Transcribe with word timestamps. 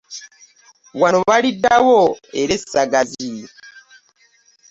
Wano 1.01 1.19
waliddawo 1.29 2.01
era 2.41 2.51
essagazi. 2.59 3.31